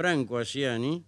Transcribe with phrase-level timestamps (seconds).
[0.00, 1.04] Franco Asiani.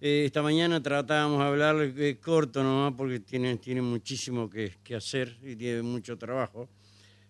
[0.00, 4.94] Eh, esta mañana tratábamos de hablar eh, corto nomás porque tiene, tiene muchísimo que, que
[4.94, 6.68] hacer y tiene mucho trabajo.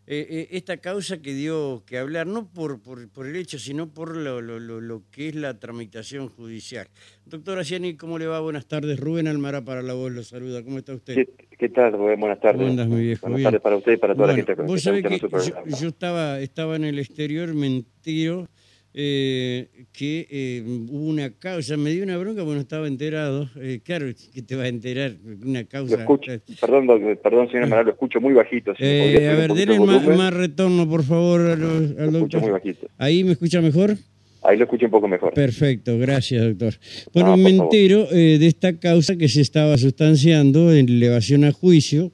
[0.07, 3.89] Eh, eh, esta causa que dio que hablar, no por, por, por el hecho, sino
[3.89, 6.87] por lo, lo, lo, lo, que es la tramitación judicial.
[7.25, 8.39] Doctor Asiani, ¿cómo le va?
[8.41, 9.01] Buenas tardes.
[9.01, 10.63] Rubén Almara para la voz lo saluda.
[10.63, 11.15] ¿Cómo está usted?
[11.15, 12.21] ¿Qué, qué tal, Rubén?
[12.21, 12.59] Buenas tardes.
[12.59, 13.27] ¿Cómo andas, mi viejo?
[13.27, 15.89] Buenas tardes para usted y para toda Bueno, la gente vos sabés que yo, yo
[15.89, 18.51] estaba, estaba en el exterior, me entero
[18.93, 23.49] eh, que eh, hubo una causa, me dio una bronca porque no estaba enterado.
[23.61, 26.01] Eh, claro, que te va a enterar, una Lo causa.
[26.01, 28.75] escucho, perdón, doc- perdón, señor Amaral, lo escucho muy bajito.
[28.77, 31.63] si Eh, a ver, denle más, más retorno, por favor, al,
[31.99, 32.41] al Lo doctor.
[32.43, 32.89] muy bajito.
[32.99, 33.97] ¿Ahí me escucha mejor?
[34.43, 35.35] Ahí lo escucho un poco mejor.
[35.35, 36.75] Perfecto, gracias, doctor.
[37.13, 41.53] Bueno, No, me entero eh, de esta causa que se estaba sustanciando en elevación a
[41.53, 42.11] juicio.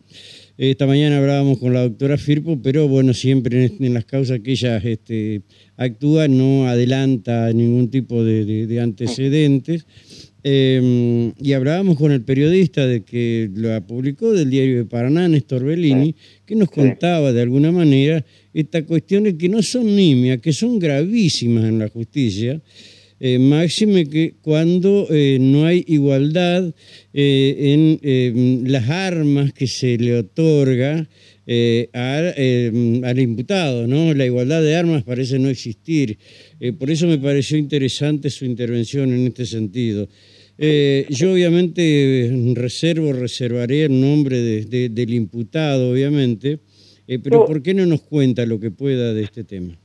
[0.59, 4.53] Esta mañana hablábamos con la doctora Firpo, pero bueno, siempre en, en las causas que
[4.53, 5.43] ella este,
[5.77, 9.85] actúa no adelanta ningún tipo de, de- de antecedentes.
[10.49, 15.65] Eh, y hablábamos con el periodista de que la publicó del diario de Paraná, Néstor
[15.65, 16.15] Bellini,
[16.47, 21.65] que nos contaba de alguna manera estas cuestiones que no son nimias, que son gravísimas
[21.65, 22.63] en la justicia,
[23.21, 26.75] eh, máxime que cuando eh, no hay igualdad
[27.15, 31.09] eh, en eh, las armas que se le otorga
[31.47, 34.13] eh, a, eh, al imputado, ¿no?
[34.15, 36.19] La igualdad de armas parece no existir.
[36.79, 40.09] Por eso me pareció interesante su intervención en este sentido.
[40.59, 46.59] Eh, yo obviamente reservo, reservaré el nombre de- de- del imputado, obviamente,
[47.23, 47.45] pero.
[47.47, 49.79] ¿por qué no nos cuenta lo que pueda de este tema?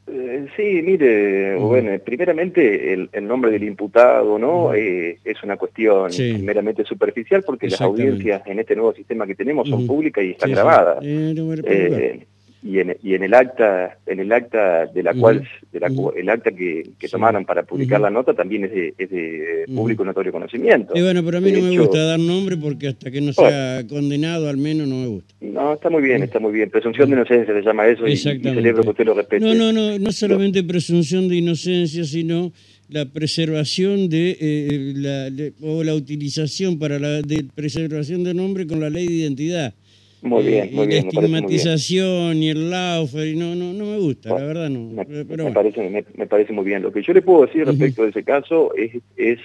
[0.55, 4.73] Sí, mire, bueno, primeramente el, el nombre del imputado, ¿no?
[4.73, 6.37] Eh, es una cuestión Sí.
[6.43, 10.49] meramente superficial porque las audiencias en este nuevo sistema que tenemos son públicas y están
[10.49, 11.03] Sí, grabadas.
[11.03, 12.25] Eh,
[12.63, 16.11] y en, y en el acta en el acta de la cual de la, Ujú.
[16.15, 17.11] el acta que, que Sí.
[17.11, 20.93] tomaron para publicar la nota también es de, es de público notorio conocimiento.
[20.95, 23.33] Y bueno, pero a mí De no me gusta dar nombre porque hasta que no
[23.33, 25.33] sea condenado al menos no me gusta.
[25.41, 26.69] no está muy bien está muy bien.
[26.69, 29.43] Presunción de inocencia se llama eso y, y celebro que usted lo respete.
[29.43, 32.51] No, no, no, no solamente presunción de inocencia, sino
[32.89, 38.67] la preservación de, eh, la, de- o la utilización para la de preservación de nombre
[38.67, 39.73] con la ley de identidad.
[40.21, 43.73] Muy bien muy y bien la muy bien estigmatización y el laufer, y no, no,
[43.73, 44.79] no me gusta, la verdad no.
[44.81, 48.03] me, me parece me, me parece muy bien lo que yo le puedo decir respecto
[48.03, 49.39] de ese caso es es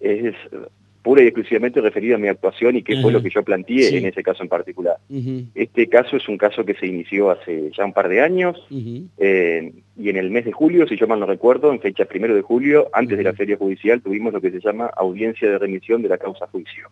[0.00, 0.34] es
[1.02, 3.18] pura y exclusivamente referido a mi actuación y qué fue Ajá.
[3.18, 3.96] lo que yo planteé Sí.
[3.96, 4.98] en ese caso en particular
[5.54, 8.56] este caso es un caso que se inició hace ya un par de años
[9.18, 12.34] Eh, y en el mes de julio, si yo mal no recuerdo, en fecha primero
[12.34, 16.02] de julio, antes de la feria judicial, tuvimos lo que se llama audiencia de remisión
[16.02, 16.88] de la causa juicio.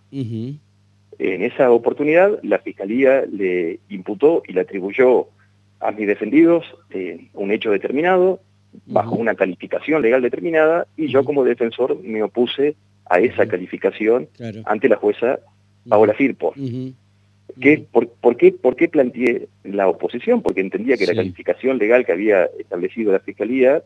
[1.22, 5.26] En esa oportunidad, la Fiscalía le imputó y le atribuyó
[5.78, 8.40] a mis defendidos eh, un hecho determinado,
[8.86, 14.62] bajo una calificación legal determinada, y yo como defensor me opuse a esa calificación Claro.
[14.64, 15.40] ante la jueza
[15.88, 16.54] Paola Firpo.
[16.56, 16.92] Ujú,
[17.60, 20.40] ¿Qué, ujú, por, por qué, ¿Por qué planteé la oposición?
[20.40, 21.10] Porque entendía que Sí.
[21.12, 23.82] la calificación legal que había establecido la Fiscalía.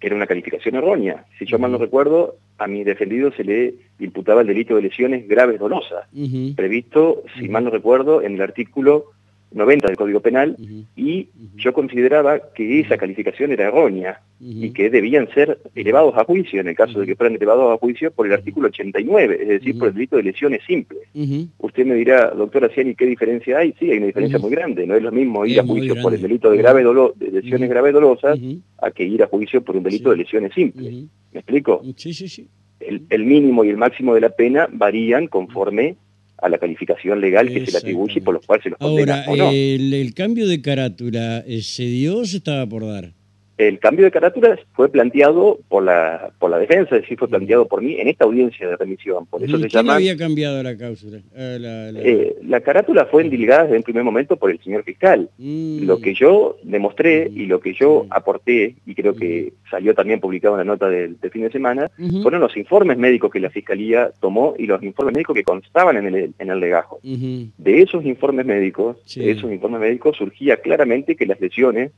[0.00, 1.26] Que era una calificación errónea.
[1.38, 5.28] Si yo mal no recuerdo, a mi defendido se le imputaba el delito de lesiones
[5.28, 6.08] graves dolosas,
[6.56, 9.12] previsto, si mal no recuerdo, en el artículo
[9.52, 10.56] 90 del Código Penal,
[10.96, 16.60] y yo consideraba que esa calificación era errónea y que debían ser elevados a juicio,
[16.60, 19.76] en el caso de que fueran elevados a juicio, por el artículo 89, es decir,
[19.78, 21.02] por el delito de lesiones simples.
[21.58, 23.74] Usted me dirá, doctora Ciani, ¿qué diferencia hay?
[23.78, 24.86] Sí, hay una diferencia muy grande.
[24.86, 27.30] No es lo mismo ir Es a juicio por el delito de, grave dolo- de
[27.32, 28.38] lesiones graves dolosas
[28.78, 30.16] a que ir a juicio por un delito Sí.
[30.18, 30.94] de lesiones simples.
[31.32, 31.82] ¿Me explico?
[31.96, 32.48] Sí, sí, sí.
[32.80, 35.96] el, el mínimo y el máximo de la pena varían conforme
[36.42, 39.24] a la calificación legal que se le atribuye y por los cuales se los condena
[39.24, 39.50] Ahora, o no.
[39.50, 43.12] el, el cambio de carátula, eh, ¿se dio o se estaba por dar?
[43.68, 47.66] El cambio de carátula fue planteado por la por la defensa, es decir, fue planteado
[47.68, 49.26] por mí en esta audiencia de remisión.
[49.26, 49.96] Por eso ¿Quién se llama...
[49.96, 51.18] había cambiado la cláusula?
[51.36, 54.82] Ah, la- la- eh, la carátula fue endilgada desde un primer momento por el señor
[54.84, 55.28] fiscal.
[55.36, 57.36] Mm, Lo que yo demostré Mm.
[57.38, 58.12] y lo que yo Mm.
[58.12, 61.90] aporté, y creo que salió también publicado en la nota del, del fin de semana,
[62.22, 66.06] fueron los informes médicos que la Fiscalía tomó y los informes médicos que constaban en
[66.14, 66.98] el, en el legajo.
[67.02, 69.20] De esos informes médicos, Sí.
[69.20, 71.90] de esos informes médicos surgía claramente que las lesiones,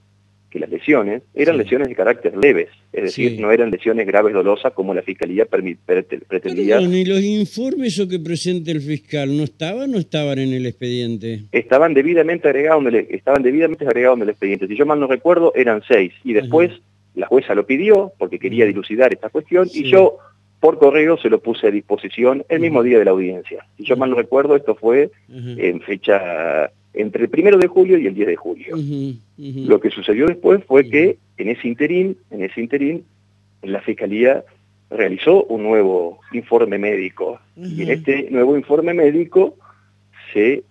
[0.53, 1.63] que las lesiones eran Sí.
[1.63, 3.39] lesiones de carácter leves, es decir, Sí.
[3.39, 6.77] no eran lesiones graves dolosas como la fiscalía pretendía.
[6.77, 10.53] Perdón, ¿y los informes o que presente el fiscal no estaban o no estaban en
[10.53, 11.45] el expediente?
[11.53, 14.67] Estaban debidamente agregados en el, estaban debidamente agregados en el expediente.
[14.67, 16.71] Si yo mal no recuerdo, eran seis y después
[17.15, 19.87] la jueza lo pidió porque quería dilucidar esta cuestión Sí.
[19.87, 20.19] y yo
[20.61, 23.67] por correo se lo puse a disposición el mismo día de la audiencia.
[23.77, 25.55] Si yo mal no recuerdo, esto fue Ajá.
[25.59, 28.77] en fecha entre el primero de julio y el 10 de julio.
[29.39, 33.05] Lo que sucedió después fue que en ese interín, en ese interín,
[33.63, 34.45] la fiscalía
[34.91, 37.41] realizó un nuevo informe médico.
[37.57, 39.57] Y en este nuevo informe médico
[40.33, 40.65] se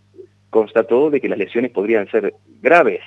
[0.50, 3.02] constató de que las lesiones podrían ser graves,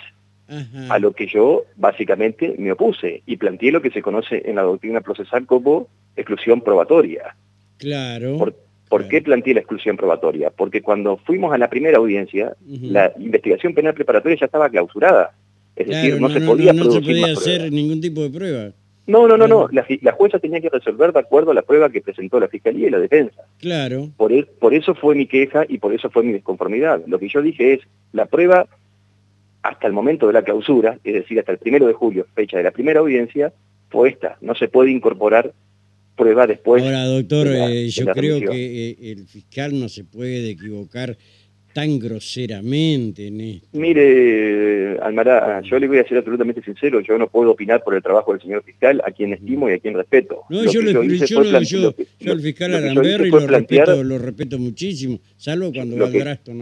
[0.90, 4.62] a lo que yo básicamente me opuse y planteé lo que se conoce en la
[4.62, 7.34] doctrina procesal como exclusión probatoria.
[7.78, 8.36] Claro.
[8.36, 8.54] ¿Por,
[9.08, 10.50] qué planteé la exclusión probatoria?
[10.50, 15.32] Porque cuando fuimos a la primera audiencia, la investigación penal preparatoria ya estaba clausurada.
[15.74, 18.72] Es decir, no, se podía no, se podía hacer ningún tipo de prueba.
[19.06, 19.68] No, no, no, no.
[19.70, 22.86] La, la, jueza tenía que resolver de acuerdo a la prueba que presentó la Fiscalía
[22.86, 23.42] y la defensa.
[23.58, 24.08] Claro.
[24.16, 27.02] Por, e, por eso fue mi queja y por eso fue mi desconformidad.
[27.06, 27.80] Lo que yo dije es,
[28.12, 28.66] la prueba
[29.62, 32.62] hasta el momento de la clausura, es decir, hasta el primero de julio, fecha de
[32.62, 33.52] la primera audiencia,
[33.90, 34.36] fue esta.
[34.40, 35.52] No se puede incorporar
[36.16, 36.82] prueba después.
[36.82, 41.16] Ahora, doctor, eh, yo creo que eh, el fiscal no se puede equivocar
[41.74, 47.50] tan groseramente en Mire, Almará, yo le voy a ser absolutamente sincero, yo no puedo
[47.50, 50.42] opinar por el trabajo del señor fiscal, a quien estimo y a quien respeto.
[50.48, 55.72] No, yo, le, yo, yo, yo, al fiscal Aramberri lo, respeto, lo respeto muchísimo, salvo
[55.72, 56.54] cuando va al drasto,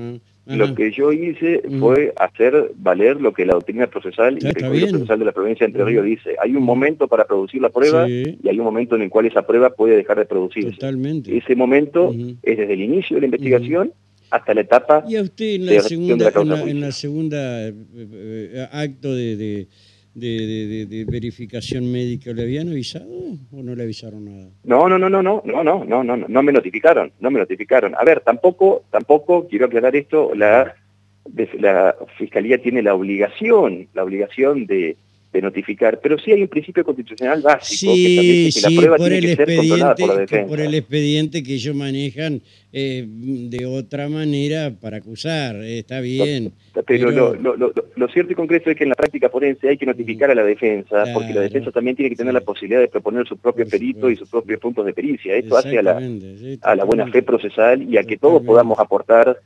[0.47, 4.89] Lo que yo hice fue hacer valer lo que la doctrina procesal y el Código
[4.89, 6.35] Procesal de la provincia de Entre Ríos dice.
[6.43, 9.43] Hay un momento para producir la prueba y hay un momento en el cual esa
[9.43, 10.73] prueba puede dejar de producirse.
[10.73, 11.37] Totalmente.
[11.37, 12.13] Ese momento
[12.43, 13.93] es desde el inicio de la investigación
[14.31, 16.33] hasta la etapa ¿Y a usted en la segunda,
[16.67, 19.69] en la, segunda eh, eh, acto de, de,
[20.15, 23.09] de, verificación médica le habían avisado
[23.51, 24.51] o no le avisaron nada?
[24.65, 27.95] No, no, no, no, no, no, no, no, no, no me notificaron, no me notificaron.
[27.95, 30.75] A ver, tampoco, tampoco quiero aclarar esto, la
[31.61, 34.97] la fiscalía tiene la obligación, la obligación de
[35.33, 39.21] de notificar, pero sí hay un principio constitucional básico que dice que la prueba tiene
[39.21, 40.47] que ser controlada por la defensa.
[40.47, 42.43] Por el expediente que ellos manejan
[42.73, 46.53] eh, de otra manera para acusar, está bien.
[46.87, 49.87] Pero, Lo, lo, lo, cierto y concreto es que en la práctica forense hay que
[49.87, 53.27] notificar a la defensa, porque la defensa también tiene que tener la posibilidad de proponer
[53.27, 55.35] sus propios peritos y sus propios puntos de pericia.
[55.35, 56.01] Esto hace a la,
[56.63, 59.39] a la buena fe procesal y a que todos podamos aportar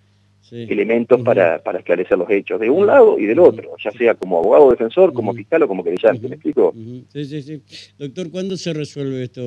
[0.52, 4.38] elementos para, para esclarecer los hechos, de un lado y del otro, ya sea como
[4.38, 6.74] abogado defensor, como fiscal o como querellante, ¿me explico?
[7.12, 7.62] Sí, sí, sí.
[7.98, 9.42] Doctor, ¿cuándo se resuelve esto?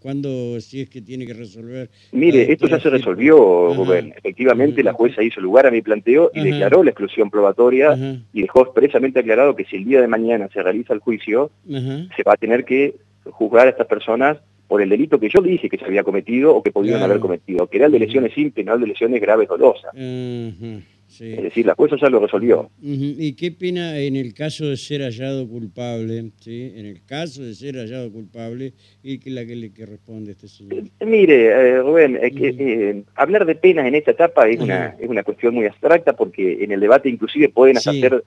[0.00, 1.90] ¿Cuándo, si es que tiene que resolver?
[2.12, 4.12] Mire, esto ya se resolvió, Rubén.
[4.16, 7.96] Efectivamente, la jueza hizo lugar a mi planteo y declaró la exclusión probatoria
[8.32, 12.22] y dejó expresamente aclarado que si el día de mañana se realiza el juicio, se
[12.26, 12.94] va a tener que
[13.24, 14.38] juzgar a estas personas
[14.72, 17.66] por el delito que yo dije que se había cometido o que podían haber cometido,
[17.66, 19.94] que era el de lesiones simples, no el de lesiones graves dolosas.
[19.94, 22.70] Es decir, la jueza ya lo resolvió.
[22.80, 26.30] ¿Y qué pena en el caso de ser hallado culpable?
[26.40, 26.72] ¿sí?
[26.74, 28.72] En el caso de ser hallado culpable,
[29.02, 30.84] ¿y qué la que le que responde este señor?
[31.00, 35.06] Eh, mire, eh, Rubén, que, eh, hablar de penas en esta etapa es, una, es
[35.06, 38.24] una cuestión muy abstracta porque en el debate inclusive pueden hacer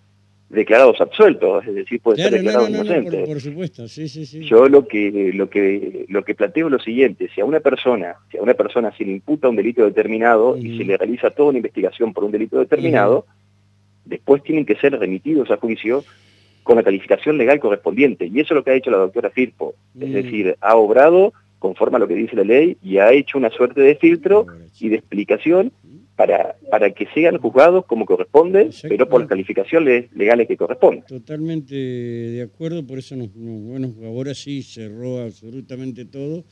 [0.50, 3.24] declarados absueltos, es decir, puede ser declarado inocente.
[3.26, 4.42] por, supuesto, sí, sí, sí.
[4.46, 8.16] Yo lo que, lo que, lo que planteo es lo siguiente, si a una persona,
[8.32, 11.50] si a una persona se le imputa un delito determinado y se le realiza toda
[11.50, 13.26] una investigación por un delito determinado,
[14.06, 16.04] después tienen que ser remitidos a juicio
[16.64, 18.26] con la calificación legal correspondiente.
[18.26, 19.76] Y eso es lo que ha hecho la doctora Firpo.
[20.00, 23.50] Es decir, ha obrado conforme a lo que dice la ley y ha hecho una
[23.50, 24.46] suerte de filtro
[24.80, 25.72] y de explicación
[26.16, 31.04] para, para que sean juzgados como corresponde, pero por las calificaciones legales que corresponden.
[31.06, 36.44] Totalmente de acuerdo, por eso nos, bueno, ahora sí cerró absolutamente todo.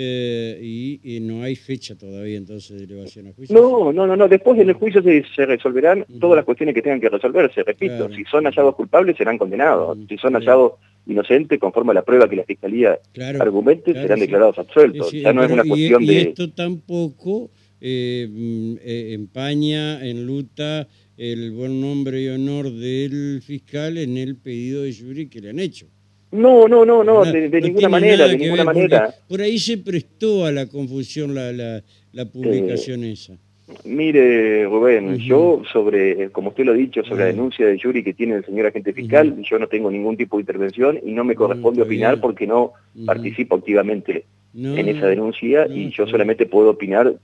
[0.00, 3.56] Eh, y, no hay fecha todavía entonces de elevación a juicio.
[3.56, 4.28] No, no, no, no.
[4.28, 8.08] después en el juicio se, se resolverán todas las cuestiones que tengan que resolverse, repito,
[8.10, 10.74] si son hallados culpables serán condenados, si son hallados
[11.06, 13.00] inocentes conforme a la prueba que la Fiscalía
[13.40, 16.20] argumente serán declarados absueltos, ya no es una cuestión de...
[16.20, 24.16] esto tampoco eh, mm, eh, empaña, enluta el buen nombre y honor del fiscal en
[24.16, 25.86] el pedido de jury que le han hecho.
[26.30, 29.14] No, no, no, no, de, ninguna manera, de ninguna manera.
[29.26, 31.82] Por ahí se prestó a la confusión la, la,
[32.12, 33.38] la publicación esa.
[33.84, 38.14] Mire, Rubén, yo sobre, como usted lo ha dicho, sobre la denuncia de jury que
[38.14, 41.34] tiene el señor agente fiscal, yo no tengo ningún tipo de intervención y no me
[41.34, 42.72] corresponde opinar porque no
[43.04, 44.24] participo activamente
[44.54, 47.14] en esa denuncia y yo solamente puedo opinar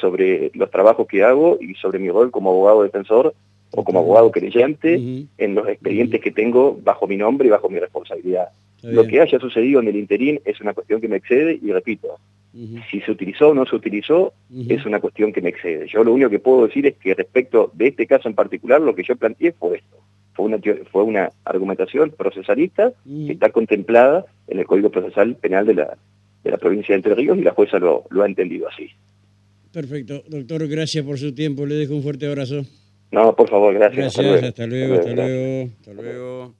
[0.00, 3.34] sobre los trabajos que hago y sobre mi rol como abogado defensor
[3.72, 7.78] o como abogado creyente en los expedientes que tengo bajo mi nombre y bajo mi
[7.78, 8.48] responsabilidad.
[8.82, 12.18] Lo que haya sucedido en el interín es una cuestión que me excede y repito,
[12.90, 14.32] si se utilizó o no se utilizó
[14.68, 15.86] es una cuestión que me excede.
[15.88, 18.94] Yo lo único que puedo decir es que respecto de este caso en particular lo
[18.94, 19.98] que yo planteé fue esto.
[20.34, 20.58] Fue una,
[20.90, 25.98] fue una argumentación procesalista que está contemplada en el Código Procesal Penal de la,
[26.44, 28.90] de la provincia de Entre Ríos y la jueza lo, lo ha entendido así.
[29.72, 30.22] Perfecto.
[30.28, 31.64] Doctor, gracias por su tiempo.
[31.66, 32.62] Le dejo un fuerte abrazo.
[33.10, 34.16] No, por favor, gracias.
[34.16, 35.70] Gracias, hasta luego, hasta luego.
[35.80, 36.54] Hasta luego.